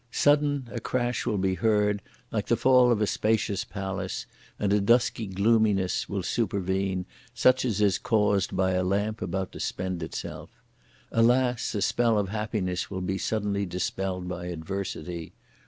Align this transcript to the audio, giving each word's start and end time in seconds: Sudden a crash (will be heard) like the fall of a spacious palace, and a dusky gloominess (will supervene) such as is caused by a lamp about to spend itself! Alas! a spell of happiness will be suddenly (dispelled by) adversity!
Sudden 0.09 0.67
a 0.71 0.79
crash 0.79 1.27
(will 1.27 1.37
be 1.37 1.53
heard) 1.53 2.01
like 2.31 2.47
the 2.47 2.57
fall 2.57 2.91
of 2.91 3.01
a 3.01 3.05
spacious 3.05 3.63
palace, 3.63 4.25
and 4.57 4.73
a 4.73 4.81
dusky 4.81 5.27
gloominess 5.27 6.09
(will 6.09 6.23
supervene) 6.23 7.05
such 7.35 7.63
as 7.63 7.79
is 7.81 7.99
caused 7.99 8.55
by 8.55 8.71
a 8.71 8.83
lamp 8.83 9.21
about 9.21 9.51
to 9.51 9.59
spend 9.59 10.01
itself! 10.01 10.49
Alas! 11.11 11.75
a 11.75 11.83
spell 11.83 12.17
of 12.17 12.29
happiness 12.29 12.89
will 12.89 13.01
be 13.01 13.19
suddenly 13.19 13.63
(dispelled 13.67 14.27
by) 14.27 14.47
adversity! 14.47 15.33